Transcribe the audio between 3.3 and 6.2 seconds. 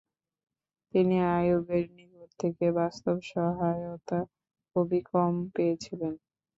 সহায়তা খুবই কম পেয়েছিলেন।